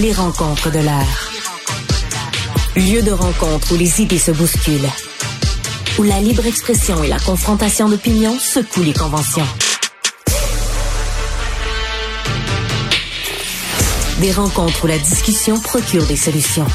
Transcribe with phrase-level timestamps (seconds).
[0.00, 1.32] Les rencontres de l'air.
[2.76, 4.90] Lieu de rencontre où les idées se bousculent.
[5.98, 9.46] Où la libre expression et la confrontation d'opinions secouent les conventions.
[14.20, 16.66] Des rencontres où la discussion procure des solutions.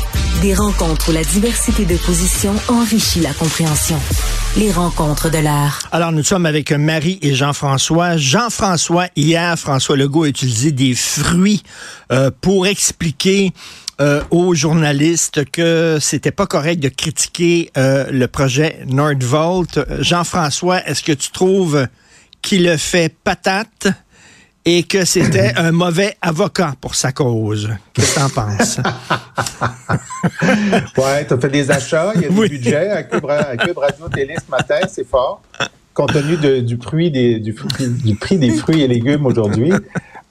[0.41, 3.97] Des rencontres où la diversité de positions enrichit la compréhension.
[4.55, 5.79] Les rencontres de l'art.
[5.91, 8.15] Alors, nous sommes avec Marie et Jean-François.
[8.15, 11.61] Jean-François, hier, François Legault a utilisé des fruits
[12.13, 13.51] euh, pour expliquer
[13.99, 19.77] euh, aux journalistes que c'était pas correct de critiquer euh, le projet Nordvolt.
[19.99, 21.85] Jean-François, est-ce que tu trouves
[22.41, 23.87] qu'il le fait patate?
[24.65, 27.69] Et que c'était un mauvais avocat pour sa cause.
[27.93, 28.77] Qu'est-ce que t'en penses?
[30.97, 34.51] ouais, t'as fait des achats, il y a du budget à Cube, Radio Télé ce
[34.51, 35.41] matin, c'est fort,
[35.93, 39.71] compte tenu du, prix des, du, prix des fruits et légumes aujourd'hui.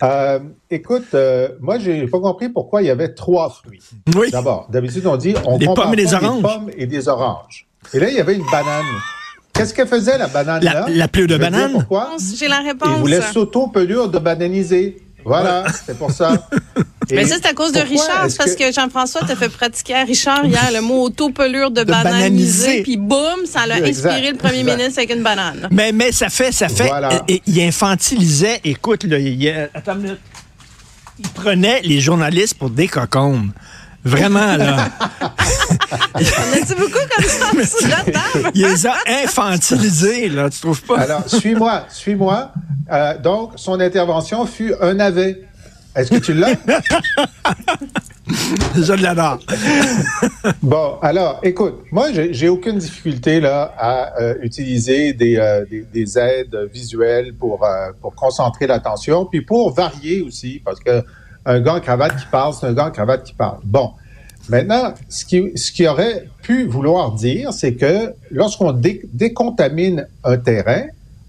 [0.02, 0.38] Euh,
[0.70, 3.82] écoute, euh, moi, j'ai pas compris pourquoi il y avait trois fruits.
[4.14, 4.30] Oui.
[4.30, 6.36] D'abord, d'habitude, on dit on des pommes et des oranges.
[6.36, 7.66] Des pommes et des oranges.
[7.92, 8.84] Et là, il y avait une banane.
[9.58, 10.86] Qu'est-ce qu'elle faisait, la banane là?
[10.88, 11.72] La, pleure de banane?
[11.72, 12.16] Pourquoi?
[12.36, 12.88] J'ai la réponse.
[12.96, 15.02] Il voulait s'auto-pelure de bananiser.
[15.24, 16.48] Voilà, c'est pour ça.
[17.10, 18.26] Mais ça, c'est à cause de Richard.
[18.28, 22.82] C'est parce que, Jean-François t'a fait pratiquer à Richard hier le mot auto-pelure de, bananiser.
[22.82, 25.68] Puis boum, ça l'a inspiré le premier ministre avec une banane.
[25.70, 26.90] Mais, mais ça fait, ça fait.
[27.46, 28.60] il infantilisait.
[28.64, 30.20] Écoute, là, il, attends une minute.
[31.18, 33.50] Il prenait les journalistes pour des cocombes.
[34.04, 34.88] Vraiment, là.
[36.14, 36.20] On
[36.74, 38.50] beaucoup comme ça sur la table?
[38.54, 41.00] Il les a infantilisés, là, tu trouves pas?
[41.00, 42.52] Alors, suis-moi, suis-moi.
[42.90, 45.42] Euh, donc, son intervention fut un navet.
[45.96, 46.54] Est-ce que tu l'as?
[48.76, 49.38] Je l'adore.
[50.62, 56.68] bon, alors, écoute, moi, j'ai aucune difficulté là à euh, utiliser euh, des, des, aides
[56.72, 57.66] visuelles pour,
[58.00, 61.02] pour concentrer l'attention, puis pour varier aussi, parce que
[61.48, 63.58] un gars en cravate qui parle, c'est un gars en cravate qui parle.
[63.64, 63.92] Bon.
[64.50, 70.84] Maintenant, ce qui, ce qui aurait pu vouloir dire, c'est que lorsqu'on décontamine un terrain,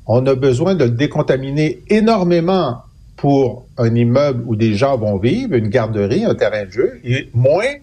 [0.06, 2.78] on a besoin de le décontaminer énormément
[3.16, 7.30] pour un immeuble où des gens vont vivre, une garderie, un terrain de jeu, et
[7.34, 7.74] moins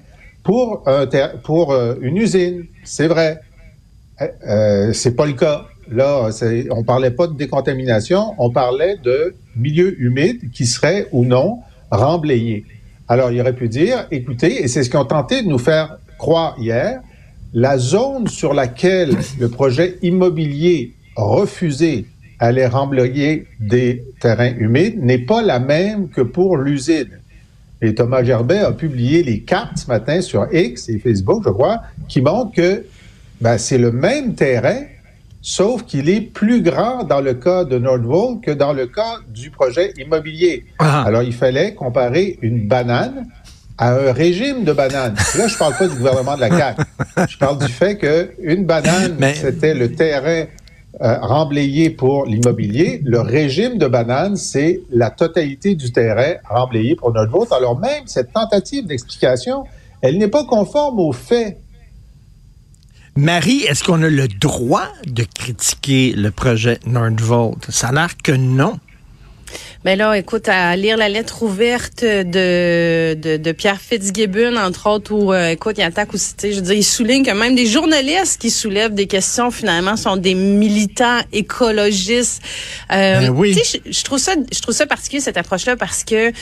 [0.42, 1.06] pour, un
[1.42, 2.64] pour euh, une usine.
[2.84, 3.40] C'est vrai.
[4.20, 5.66] Euh, euh, c'est pas le cas.
[5.90, 6.30] Là,
[6.70, 11.60] on parlait pas de décontamination, on parlait de milieu humide qui serait ou non
[11.90, 12.64] remblayé.
[13.08, 15.98] Alors, il aurait pu dire, écoutez, et c'est ce qu'ils ont tenté de nous faire
[16.18, 17.00] croire hier,
[17.54, 22.06] la zone sur laquelle le projet immobilier refusé
[22.38, 27.18] allait remblayer des terrains humides n'est pas la même que pour l'usine.
[27.80, 31.82] Et Thomas Gerbet a publié les cartes ce matin sur X et Facebook, je crois,
[32.08, 32.84] qui montrent que
[33.40, 34.82] ben, c'est le même terrain
[35.46, 39.50] sauf qu'il est plus grand dans le cas de Nordvolt que dans le cas du
[39.50, 40.64] projet immobilier.
[40.80, 41.04] Ah.
[41.06, 43.28] Alors, il fallait comparer une banane
[43.78, 45.14] à un régime de bananes.
[45.38, 46.82] Là, je parle pas du gouvernement de la CAQ.
[47.28, 50.46] Je parle du fait qu'une banane, c'était le terrain
[51.02, 53.00] euh, remblayé pour l'immobilier.
[53.04, 57.52] Le régime de banane, c'est la totalité du terrain remblayé pour Nordvolt.
[57.52, 59.64] Alors même, cette tentative d'explication,
[60.00, 61.58] elle n'est pas conforme aux faits.
[63.16, 67.70] Marie, est-ce qu'on a le droit de critiquer le projet Nordvolt?
[67.70, 68.78] Ça a l'air que non.
[69.84, 74.88] Mais ben là, écoute, à lire la lettre ouverte de, de, de Pierre Fitzgibbon, entre
[74.88, 77.66] autres, où, euh, écoute, il attaque aussi, je veux dire, il souligne que même des
[77.66, 82.42] journalistes qui soulèvent des questions, finalement, sont des militants écologistes.
[82.92, 83.54] Euh, ben oui.
[83.54, 86.32] Je, je, trouve ça, je trouve ça particulier, cette approche-là, parce que,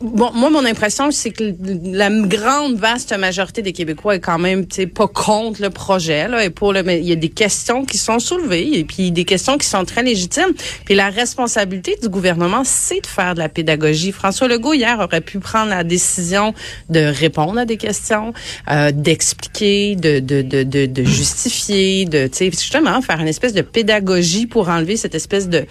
[0.00, 1.52] bon, moi, mon impression, c'est que
[1.84, 6.28] la grande, vaste majorité des Québécois est quand même, tu sais, pas contre le projet,
[6.28, 9.24] là, et pour le, il y a des questions qui sont soulevées, et puis des
[9.24, 10.52] questions qui sont très légitimes.
[10.84, 12.27] Puis la responsabilité du gouvernement,
[12.64, 14.12] c'est de faire de la pédagogie.
[14.12, 16.54] François Legault, hier, aurait pu prendre la décision
[16.88, 18.32] de répondre à des questions,
[18.70, 25.48] euh, d'expliquer, de, justifier, de, justement, faire une espèce de pédagogie pour enlever cette espèce
[25.48, 25.66] de,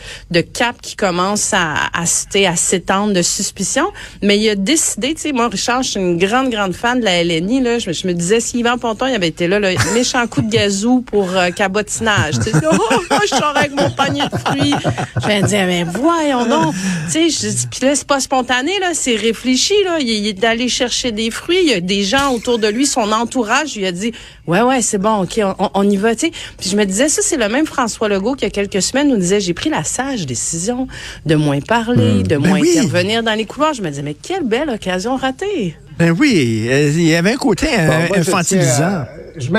[0.54, 3.92] cap qui commence à, à, à s'étendre de suspicion.
[4.22, 7.06] Mais il a décidé, tu sais, moi, Richard, je suis une grande, grande fan de
[7.06, 7.64] la LNI.
[7.80, 11.02] Je, me disais, si Yvan Ponton, il avait été là, le méchant coup de gazou
[11.02, 12.36] pour euh, cabotinage.
[13.10, 14.74] Oh, je sors avec mon panier de fruits.
[15.22, 16.74] Je me disais, mais voyons donc.
[17.12, 20.00] Tu sais, puis là, c'est pas spontané, là, c'est réfléchi, là.
[20.00, 21.60] Il, est allé chercher des fruits.
[21.64, 24.12] Il y a des gens autour de lui, son entourage, lui a dit,
[24.46, 25.40] ouais, ouais, c'est bon, OK,
[25.74, 26.32] on, y va, tu sais.
[26.58, 28.82] Puis je me disais, ça, c'est le même François Legault qui, il y a quelques
[28.82, 30.88] semaines, nous disait, j'ai pris la sage décision
[31.26, 32.24] de moins parler, hmm.
[32.24, 33.74] de ben moins intervenir dans les couloirs.
[33.74, 35.78] Je me disais, mais quelle belle occasion ratée.
[35.98, 37.68] Ben oui, euh, il y avait un côté
[38.16, 39.06] infantilisant.
[39.38, 39.50] Je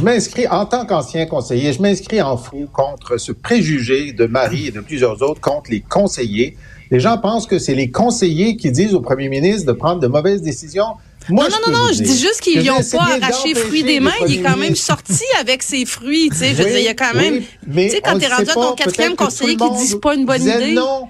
[0.00, 4.70] m'inscris en tant qu'ancien conseiller, je m'inscris en fou contre ce préjugé de Marie et
[4.70, 6.56] de plusieurs autres contre les conseillers
[6.90, 10.06] Les gens pensent que c'est les conseillers qui disent au premier ministre de prendre de
[10.06, 10.94] mauvaises décisions.
[11.28, 14.10] Moi, non, non, non, je dis juste qu'ils n'ont pas arraché fruits des mains.
[14.26, 16.30] Il est quand même sorti avec ses fruits.
[16.30, 17.42] Tu sais, je veux dire, il y a quand même.
[17.42, 20.42] tu sais, quand tu es rendu à ton quatrième conseiller qui dit pas une bonne
[20.42, 20.72] idée.
[20.72, 21.08] Non,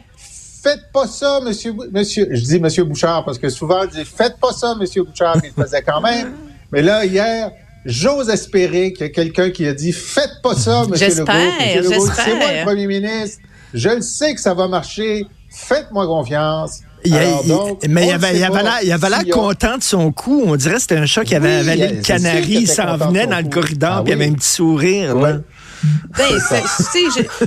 [0.63, 2.29] faites pas ça, monsieur, monsieur.
[2.31, 5.37] Je dis monsieur Bouchard parce que souvent, on dit faites pas ça, monsieur Bouchard.
[5.43, 6.33] Il le faisait quand même.
[6.73, 7.53] Mais là, hier,
[7.85, 10.87] J'ose espérer qu'il y a quelqu'un qui a dit faites pas ça, M.
[10.87, 10.97] Legault.
[10.97, 11.53] J'espère,
[12.25, 13.43] C'est moi le premier ministre.
[13.75, 15.27] Je le sais que ça va marcher.
[15.51, 16.81] Faites-moi confiance.
[17.05, 17.13] Il
[17.89, 18.39] mais il avait,
[18.85, 20.45] il avait l'air content de son coup.
[20.47, 22.59] On dirait que c'était un chat qui avait avalé le canari.
[22.61, 25.17] Il s'en venait dans le corridor, ah, puis il avait un petit sourire.
[26.17, 26.27] Ben,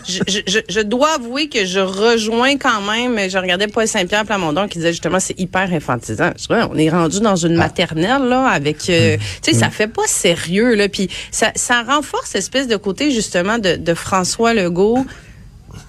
[0.08, 4.68] je, je, je, dois avouer que je rejoins quand même, je regardais Paul Saint-Pierre Plamondon
[4.68, 6.32] qui disait justement c'est hyper infantisant.
[6.50, 7.66] on est rendu dans une ah.
[7.66, 9.20] maternelle là avec euh, hmm.
[9.42, 9.72] tu sais ça hmm.
[9.72, 14.54] fait pas sérieux là puis ça ça renforce l'espèce de côté justement de, de François
[14.54, 15.06] Legault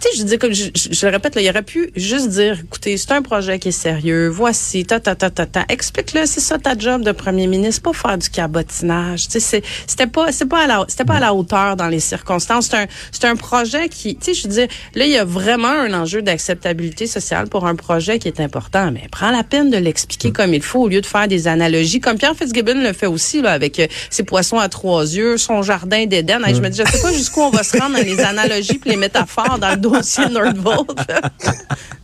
[0.00, 2.58] tu sais, je dis comme je, je, le répète, là, il aurait pu juste dire,
[2.64, 4.28] écoutez, c'est un projet qui est sérieux.
[4.28, 5.64] Voici, ta ta ta ta ta.
[5.68, 9.28] Explique-le, c'est ça ta job de premier ministre, pas faire du cabotinage.
[9.28, 12.00] Tu sais, c'était pas, c'est pas à la, c'était pas à la hauteur dans les
[12.00, 12.68] circonstances.
[12.70, 15.68] C'est un, c'est un projet qui, tu sais, je dire, là, il y a vraiment
[15.68, 18.90] un enjeu d'acceptabilité sociale pour un projet qui est important.
[18.92, 22.00] Mais prends la peine de l'expliquer comme il faut au lieu de faire des analogies,
[22.00, 25.62] comme Pierre Fitzgibbon le fait aussi là avec euh, ses poissons à trois yeux, son
[25.62, 26.40] jardin d'Éden.
[26.46, 28.90] je me dis, je sais pas jusqu'où on va se rendre dans les analogies puis
[28.90, 29.76] les métaphores dans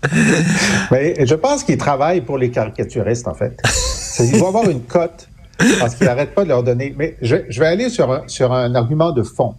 [0.90, 3.56] Mais je pense qu'il travaille pour les caricaturistes, en fait.
[4.20, 5.28] Il va avoir une cote
[5.78, 6.94] parce qu'il n'arrête pas de leur donner.
[6.96, 9.54] Mais je, vais aller sur un, sur un argument de fond.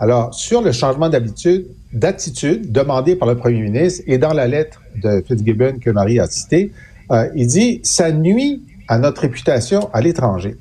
[0.00, 4.82] Alors, sur le changement d'habitude, d'attitude demandé par le premier ministre et dans la lettre
[5.02, 6.72] de Fitzgibbon que Marie a citée,
[7.10, 10.56] euh, il dit ça nuit à notre réputation à l'étranger.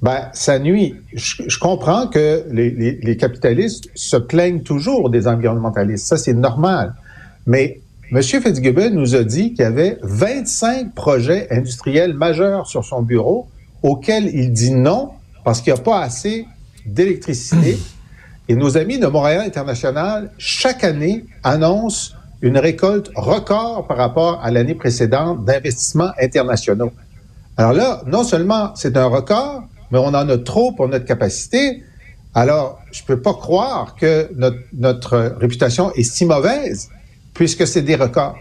[0.00, 0.94] Ben, ça nuit.
[1.12, 6.06] Je, comprends que les, capitalistes se plaignent toujours des environnementalistes.
[6.06, 6.94] Ça, c'est normal.
[7.46, 7.80] Mais
[8.12, 8.22] M.
[8.22, 13.48] Fitzgibbon nous a dit qu'il y avait 25 projets industriels majeurs sur son bureau
[13.82, 15.10] auxquels il dit non
[15.44, 16.46] parce qu'il n'y a pas assez
[16.86, 17.78] d'électricité.
[18.48, 24.50] Et nos amis de Montréal International, chaque année, annoncent une récolte record par rapport à
[24.50, 26.92] l'année précédente d'investissements internationaux.
[27.56, 31.82] Alors là, non seulement c'est un record, mais on en a trop pour notre capacité.
[32.34, 34.30] Alors, je peux pas croire que
[34.72, 36.90] notre, réputation est si mauvaise,
[37.34, 38.38] puisque c'est des records.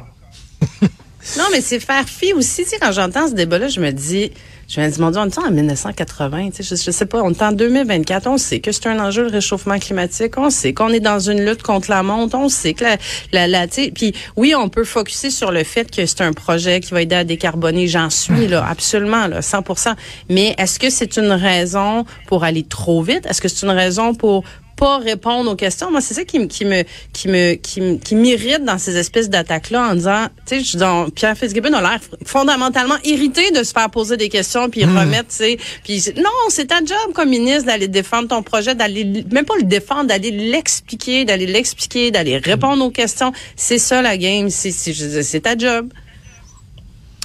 [0.82, 2.66] non, mais c'est faire fi aussi.
[2.80, 4.32] Quand j'entends ce débat-là, je me dis,
[4.68, 7.22] je me dis, mon Dieu, on est en 1980, tu sais, je, je, sais pas,
[7.24, 10.74] on est en 2024, on sait que c'est un enjeu le réchauffement climatique, on sait
[10.74, 12.98] qu'on est dans une lutte contre la monte, on sait que la,
[13.32, 16.92] la, la puis oui, on peut focuser sur le fait que c'est un projet qui
[16.92, 19.94] va aider à décarboner, j'en suis là, absolument là, 100%.
[20.30, 23.26] Mais est-ce que c'est une raison pour aller trop vite?
[23.26, 24.44] Est-ce que c'est une raison pour
[24.78, 25.92] pas répondre aux questions.
[25.92, 29.72] Moi, c'est ça qui, qui me qui me qui, qui m'irrite dans ces espèces d'attaques
[29.72, 33.90] là en disant, tu sais, je Pierre Fitzgibbon a l'air fondamentalement irrité de se faire
[33.90, 34.98] poser des questions puis hmm.
[34.98, 39.26] remettre, tu sais, puis non, c'est ta job comme ministre d'aller défendre ton projet, d'aller
[39.32, 43.34] même pas le défendre, d'aller l'expliquer, d'aller l'expliquer, d'aller répondre aux questions.
[43.56, 45.90] C'est ça la game, c'est c'est ta job.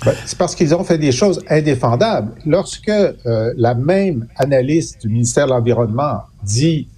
[0.05, 2.33] Ben, c'est parce qu'ils ont fait des choses indéfendables.
[2.45, 6.89] Lorsque euh, la même analyste du ministère de l'Environnement dit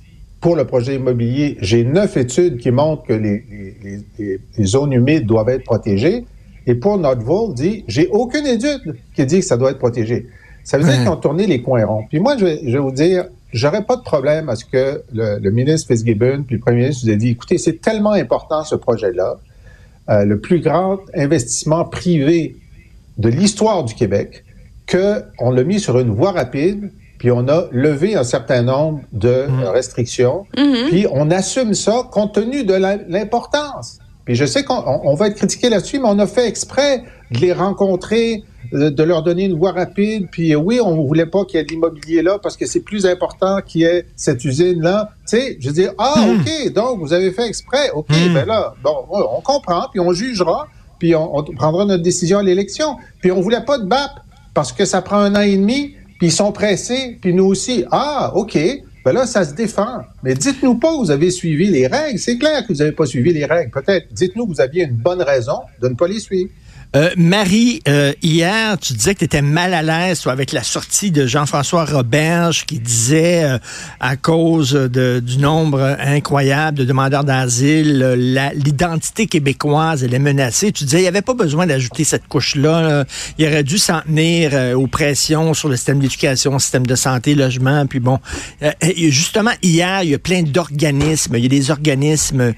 [0.44, 3.42] pour le projet immobilier, j'ai neuf études qui montrent que les,
[3.82, 6.26] les, les, zones humides doivent être protégées.
[6.66, 10.26] Et pour Nordvolt, dit, j'ai aucune étude qui dit que ça doit être protégé.
[10.62, 12.04] Ça veut dire qu'ils ont tourné les coins ronds.
[12.10, 13.24] Puis moi, je vais, je vais vous dire,
[13.54, 17.06] j'aurais pas de problème à ce que le, le ministre Fitzgibbon puis le premier ministre
[17.06, 19.38] vous ait dit, écoutez, c'est tellement important ce projet-là,
[20.10, 22.54] euh, le plus grand investissement privé
[23.16, 24.44] de l'histoire du Québec,
[24.86, 26.90] que on l'a mis sur une voie rapide
[27.24, 29.64] puis on a levé un certain nombre de mmh.
[29.72, 30.88] restrictions, mmh.
[30.88, 33.98] puis on assume ça compte tenu de l'importance.
[34.26, 37.54] Puis je sais qu'on va être critiqué là-dessus, mais on a fait exprès de les
[37.54, 40.28] rencontrer, de leur donner une voie rapide.
[40.30, 42.80] Puis oui, on ne voulait pas qu'il y ait de l'immobilier là parce que c'est
[42.80, 45.12] plus important qu'il y ait cette usine-là.
[45.26, 46.40] Tu sais, je dis ah, mmh.
[46.40, 47.88] OK, donc vous avez fait exprès.
[47.94, 52.40] OK, ben là, bon, on comprend, puis on jugera, puis on, on prendra notre décision
[52.40, 52.98] à l'élection.
[53.22, 54.10] Puis on voulait pas de BAP
[54.52, 57.84] parce que ça prend un an et demi puis ils sont pressés, puis nous aussi.
[57.90, 58.58] Ah, OK,
[59.04, 60.02] ben là, ça se défend.
[60.22, 62.18] Mais dites-nous pas que vous avez suivi les règles.
[62.18, 63.70] C'est clair que vous n'avez pas suivi les règles.
[63.70, 66.50] Peut-être, dites-nous que vous aviez une bonne raison de ne pas les suivre.
[66.96, 71.10] Euh, Marie, euh, hier, tu disais que tu étais mal à l'aise avec la sortie
[71.10, 73.58] de Jean-François Roberge qui disait, euh,
[73.98, 77.98] à cause de, du nombre incroyable de demandeurs d'asile,
[78.54, 80.70] l'identité québécoise, elle est menacée.
[80.70, 83.04] Tu disais, il n'y avait pas besoin d'ajouter cette couche-là.
[83.38, 87.86] Il aurait dû s'en tenir aux pressions sur le système d'éducation, système de santé, logement.
[87.86, 88.20] Puis bon,
[88.88, 91.34] justement, hier, il y a plein d'organismes.
[91.36, 92.52] Il y a des organismes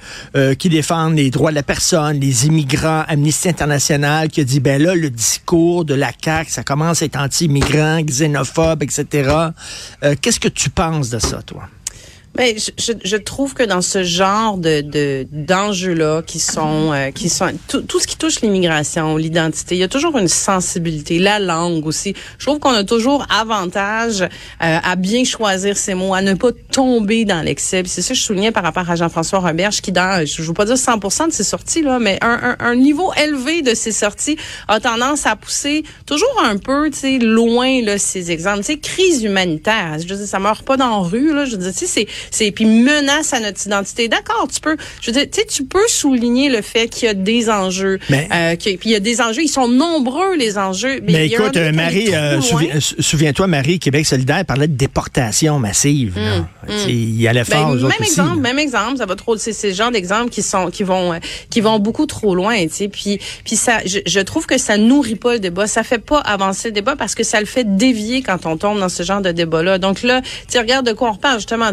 [0.58, 4.82] qui défendent les droits de la personne, les immigrants, Amnesty International, qui a dit, ben
[4.82, 9.30] là, le discours de la CAQ, ça commence à être anti-immigrant, xénophobe, etc.
[10.02, 11.68] Euh, qu'est-ce que tu penses de ça, toi?
[12.38, 17.30] Mais ben, je, je, trouve que dans ce genre de d'enjeux-là, qui sont euh, qui
[17.30, 21.38] sont tout, tout, ce qui touche l'immigration, l'identité, il y a toujours une sensibilité, la
[21.38, 22.14] langue aussi.
[22.38, 24.28] Je trouve qu'on a toujours avantage euh,
[24.60, 27.82] à bien choisir ses mots, à ne pas tomber dans l'excès.
[27.86, 30.52] C'est ça que je soulignais par rapport à Jean-François Roberge, qui dans, je ne veux
[30.52, 33.92] pas dire 100% de ses sorties là, mais un, un, un, niveau élevé de ses
[33.92, 34.36] sorties
[34.68, 38.58] a tendance à pousser toujours un peu, tu sais, loin là ces exemples.
[38.58, 39.96] Tu sais, crise humanitaire.
[39.98, 41.46] Je veux dire, ça meurt pas dans la rue là.
[41.46, 44.08] Je veux dire, tu sais, c'est c'est puis menace à notre identité.
[44.08, 47.50] D'accord, tu peux, je veux dire, tu peux souligner le fait qu'il y a des
[47.50, 51.00] enjeux, mais, euh, puis il y a des enjeux, ils sont nombreux les enjeux.
[51.02, 52.40] Mais, mais écoute, Marie, euh,
[52.80, 56.16] souviens-toi, Marie, Québec solidaire parlait de déportation massive.
[56.16, 56.88] Hum, hum.
[56.88, 59.36] Il allait faire ben, même exemple, même exemple, ça va trop.
[59.36, 61.18] C'est ces genres d'exemples qui sont qui vont euh,
[61.50, 62.88] qui vont beaucoup trop loin, tu sais.
[62.88, 66.20] Puis puis ça, je, je, trouve que ça nourrit pas le débat, ça fait pas
[66.20, 69.20] avancer le débat parce que ça le fait dévier quand on tombe dans ce genre
[69.20, 69.78] de débat-là.
[69.78, 71.72] Donc là, tu regardes de quoi on reparle justement.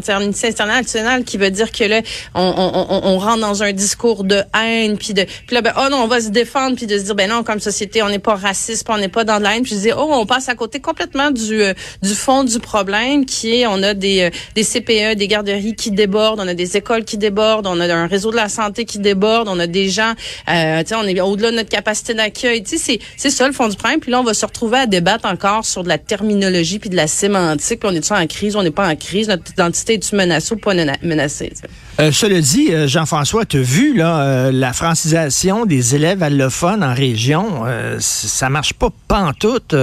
[1.26, 2.02] Qui veut dire que là,
[2.36, 6.08] on, rentre dans un discours de haine, puis de, puis là, ben, oh non, on
[6.08, 8.86] va se défendre, puis de se dire, ben non, comme société, on n'est pas raciste,
[8.90, 10.80] on n'est pas dans de la haine, puis je dis, oh, on passe à côté
[10.80, 15.16] complètement du euh, du fond du problème, qui est, on a des euh, des CPE,
[15.18, 18.36] des garderies qui débordent, on a des écoles qui débordent, on a un réseau de
[18.36, 20.14] la santé qui déborde, on a des gens,
[20.50, 23.76] euh, on est au-delà de notre capacité d'accueil, tu sais, c'est ça le fond du
[23.76, 26.90] problème, puis là, on va se retrouver à débattre encore sur de la terminologie puis
[26.90, 30.14] de la sémantique, on est en crise, on n'est pas en crise, notre identité est
[30.14, 30.33] menacée?
[30.52, 31.54] Ou pas menacée.
[32.00, 36.84] Euh, cela dit, euh, Jean-François, tu as vu là, euh, la francisation des élèves allophones
[36.84, 37.64] en région,
[38.00, 39.76] ça marche pas pantoute.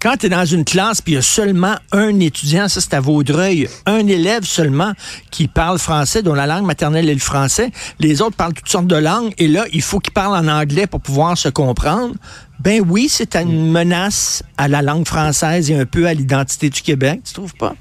[0.00, 2.94] Quand tu es dans une classe puis il y a seulement un étudiant, ça c'est
[2.94, 4.92] à Vaudreuil, un élève seulement
[5.30, 8.86] qui parle français, dont la langue maternelle est le français, les autres parlent toutes sortes
[8.86, 12.14] de langues et là, il faut qu'ils parlent en anglais pour pouvoir se comprendre.
[12.60, 16.82] Ben oui, c'est une menace à la langue française et un peu à l'identité du
[16.82, 17.74] Québec, tu trouves pas?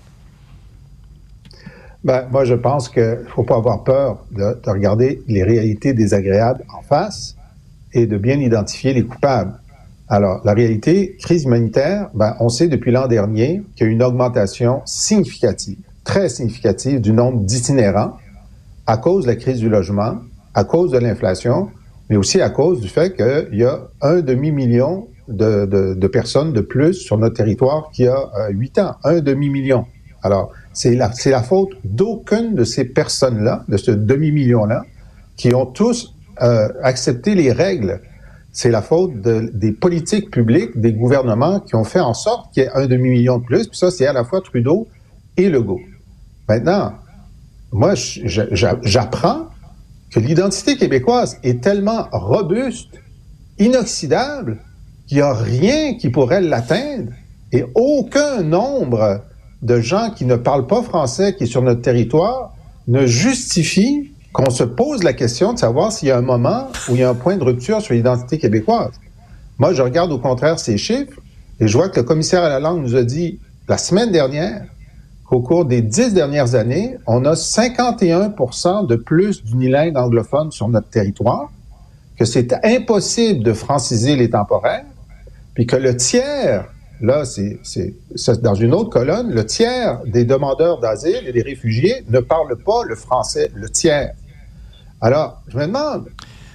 [2.03, 5.93] Ben, moi, je pense qu'il ne faut pas avoir peur de, de, regarder les réalités
[5.93, 7.36] désagréables en face
[7.93, 9.53] et de bien identifier les coupables.
[10.10, 14.03] Alors, la réalité, crise humanitaire, ben, on sait depuis l'an dernier qu'il y a une
[14.03, 18.17] augmentation significative, très significative du nombre d'itinérants
[18.86, 20.17] à cause de la crise du logement,
[20.53, 21.69] à cause de l'inflation,
[22.10, 26.60] mais aussi à cause du fait qu'il y a un demi-million de, de, personnes de
[26.60, 28.95] plus sur notre territoire qui a euh, huit ans.
[29.05, 29.86] Un demi-million.
[30.22, 34.83] Alors, c'est la, faute d'aucune de ces personnes-là, de ce demi-million-là,
[35.37, 38.01] qui ont tous euh, accepté les règles.
[38.51, 42.63] C'est la faute de, des politiques publiques, des gouvernements qui ont fait en sorte qu'il
[42.63, 43.67] y ait un demi-million de plus.
[43.67, 44.87] Puis ça, c'est à la fois Trudeau
[45.37, 45.81] et Legault.
[46.49, 46.93] Maintenant,
[47.71, 49.47] moi, j'apprends
[50.11, 52.89] que l'identité québécoise est tellement robuste,
[53.57, 54.59] inoxydable,
[55.07, 57.11] qu'il n'y a rien qui pourrait l'atteindre
[57.51, 59.21] et aucun nombre
[59.63, 62.53] de gens qui ne parlent pas français, qui est sur notre territoire,
[62.88, 66.96] ne justifie qu'on se pose la question de savoir s'il y a un moment où
[66.96, 68.91] il y a un point de rupture sur l'identité québécoise.
[69.60, 71.17] Moi, je regarde au contraire ces chiffres
[71.60, 73.39] et je vois que le commissaire à la langue nous a dit
[73.70, 74.65] la semaine dernière
[75.25, 80.89] qu'au cours des dix dernières années, on a 51% de plus d'unilingues anglophones sur notre
[80.89, 81.50] territoire,
[82.17, 84.86] que c'est impossible de franciser les temporaires,
[85.53, 86.65] puis que le tiers
[87.03, 92.19] là, c'est dans une autre colonne, le tiers des demandeurs d'asile et des réfugiés ne
[92.19, 94.13] parlent pas le français, le tiers.
[95.01, 96.05] Alors, je me demande,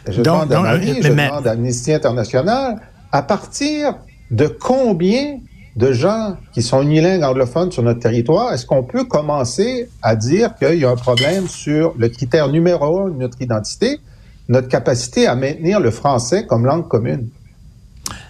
[0.09, 2.81] je demande à Marie, je demande à Amnesty International,
[3.13, 3.95] à partir
[4.31, 5.39] de combien
[5.77, 10.57] de gens qui sont unilingues anglophones sur notre territoire, est-ce qu'on peut commencer à dire
[10.57, 14.01] qu'il y a un problème sur le critère numéro un de notre identité,
[14.49, 17.29] notre capacité à maintenir le français comme langue commune?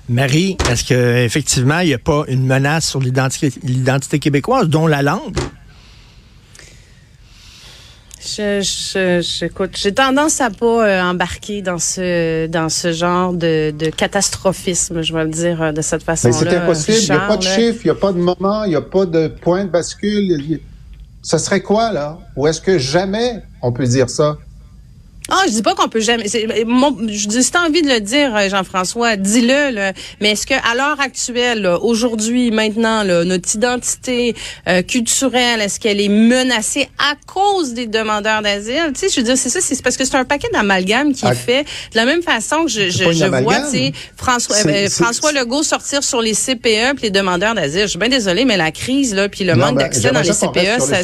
[0.09, 5.37] Marie, est-ce qu'effectivement, il n'y a pas une menace sur l'identité québécoise, dont la langue?
[8.21, 9.21] Je,
[9.75, 15.25] j'ai tendance à pas euh, embarquer dans ce dans ce genre de, catastrophisme, je vais
[15.25, 16.37] le dire euh, de cette façon-là.
[16.45, 16.99] Mais c'est impossible.
[17.00, 18.83] Il n'y a pas de chiffre, il n'y a pas de moment, il n'y a
[18.83, 20.61] pas de point de bascule.
[21.23, 22.19] Ce serait quoi là?
[22.37, 24.37] Ou est-ce que jamais on peut dire ça?
[25.31, 26.25] Ah, je dis pas qu'on peut jamais.
[26.27, 29.93] je dis, si t'as envie de le dire, euh, Jean-François, dis-le.
[30.21, 34.35] Mais est-ce que à l'heure actuelle, aujourd'hui, maintenant, notre identité
[34.67, 38.93] euh, culturelle, est-ce qu'elle est menacée à cause des demandeurs d'asile?
[38.95, 41.27] Tu sais, je veux dire, c'est ça, c'est parce que c'est un paquet d'amalgame qui
[41.27, 41.35] est ah.
[41.35, 45.33] fait de la même façon que je, je, je vois, tu sais, François euh, François
[45.33, 47.83] Legault sortir sur les CPE puis les demandeurs d'asile.
[47.83, 50.31] Je suis bien désolée, mais la crise là, puis le manque ben, d'accès dans les
[50.31, 51.03] CPE, ça,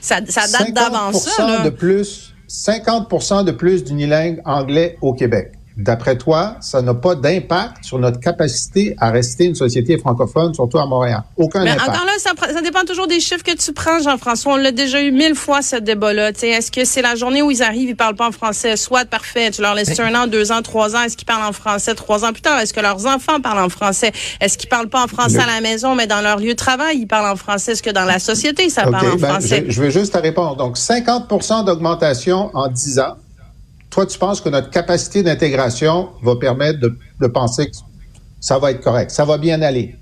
[0.00, 1.62] ça, ça, date d'avant ça.
[1.64, 5.55] de plus 50% de plus d'unilingues anglais au Québec.
[5.76, 10.78] D'après toi, ça n'a pas d'impact sur notre capacité à rester une société francophone, surtout
[10.78, 11.22] à Montréal?
[11.36, 14.54] Aucun Mais Encore là, ça, dépend toujours des chiffres que tu prends, Jean-François.
[14.54, 16.30] On l'a déjà eu mille fois, ce débat-là.
[16.30, 18.76] Est-ce que c'est la journée où ils arrivent, ils parlent pas en français?
[18.76, 21.02] Soit parfait, tu leur laisses un an, deux ans, trois ans.
[21.02, 22.58] Est-ce qu'ils parlent en français trois ans plus tard?
[22.58, 24.12] Est-ce que leurs enfants parlent en français?
[24.40, 27.00] Est-ce qu'ils parlent pas en français à la maison, mais dans leur lieu de travail,
[27.00, 27.72] ils parlent en français?
[27.72, 29.64] Est-ce que dans la société, ça parle en ben, français?
[29.66, 30.56] Je, je veux juste te répondre.
[30.56, 33.16] Donc, 50 d'augmentation en 10 ans
[33.96, 37.76] toi, tu penses que notre capacité d'intégration va permettre de, penser que
[38.40, 39.96] ça va être correct, ça va bien aller.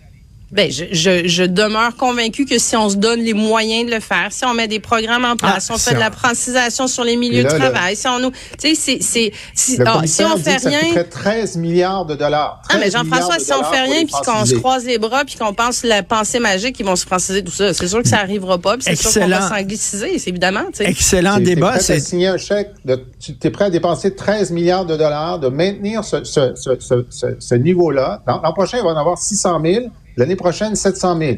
[0.55, 3.99] Ben, je, je, je, demeure convaincu que si on se donne les moyens de le
[3.99, 7.03] faire, si on met des programmes en place, si on fait de la francisation sur
[7.03, 10.37] les milieux de travail, si on nous, tu sais, c'est, c'est, si, ah, si on
[10.37, 12.63] fait rien, ça coûterait 13 milliards de dollars.
[12.69, 15.55] Ah, mais Jean-François, si on fait rien puis qu'on se croise les bras puis qu'on
[15.55, 18.59] pense la pensée magique, qu'ils vont se franciser tout ça, c'est sûr que ça arrivera
[18.59, 20.89] pas puis c'est sûr qu'on va s'angliciser, c'est évidemment, tu sais.
[20.89, 21.81] Excellent débat.
[21.81, 25.49] C'est signer un chèque de, tu es prêt à dépenser 13 milliards de dollars de
[25.49, 28.23] maintenir ce, ce, ce, ce, ce niveau-là.
[28.29, 29.87] L'an prochain, il va en avoir 600 000.
[30.17, 31.33] L'année prochaine, 700 000.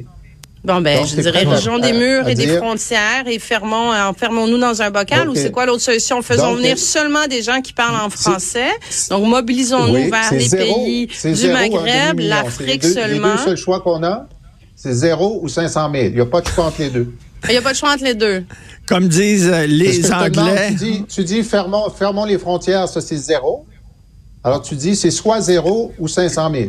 [0.66, 4.82] Bon, ben, je dirais, région des murs et des frontières et fermons, euh, enfermons-nous dans
[4.82, 6.22] un bocal ou c'est quoi l'autre solution?
[6.22, 8.70] Faisons venir seulement des gens qui parlent en français.
[9.10, 13.28] Donc, mobilisons-nous vers les pays du Maghreb, l'Afrique seulement.
[13.28, 14.26] Les deux seuls choix qu'on a,
[14.74, 16.04] c'est zéro ou 500 000.
[16.06, 17.12] Il n'y a pas de choix entre les deux.
[17.44, 18.44] Il n'y a pas de choix entre les deux.
[18.88, 20.68] Comme disent euh, les Anglais.
[20.70, 23.64] tu dis, tu dis fermons, fermons les frontières, ça c'est zéro.
[24.42, 26.68] Alors tu dis c'est soit zéro ou 500 000.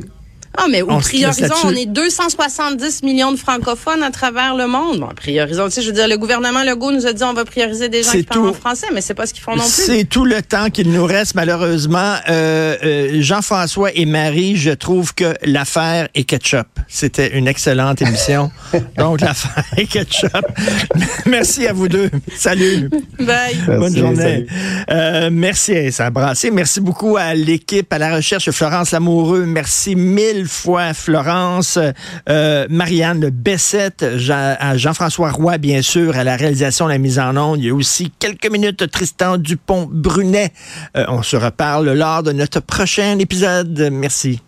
[0.58, 5.00] Ah, mais on priorisons, on est 270 millions de francophones à travers le monde.
[5.00, 7.46] Bon, priorisons, tu sais, je veux dire, le gouvernement Legault nous a dit on va
[7.46, 9.72] prioriser des gens qui parlent en français, mais c'est pas ce qu'ils font non plus.
[9.72, 12.16] C'est tout le temps qu'il nous reste, malheureusement.
[12.30, 16.68] Euh, euh, Jean-François et Marie, je trouve que l'affaire est ketchup.
[16.88, 18.52] C'était une excellente émission.
[18.98, 20.46] Donc, l'affaire est ketchup.
[21.28, 22.10] merci à vous deux.
[22.36, 22.90] Salut.
[23.20, 23.56] Bye.
[23.68, 24.48] Bonne journée.
[24.90, 26.50] Euh, merci, ça a brassé.
[26.50, 29.46] Merci beaucoup à l'équipe, à la recherche, Florence Lamoureux.
[29.46, 31.80] Merci mille fois Florence,
[32.30, 37.60] euh, Marianne Bessette, à Jean-François Roy, bien sûr, à la réalisation, la mise en onde.
[37.60, 40.52] Il y a aussi quelques minutes Tristan Dupont-Brunet.
[40.96, 43.90] Euh, on se reparle lors de notre prochain épisode.
[43.92, 44.42] Merci.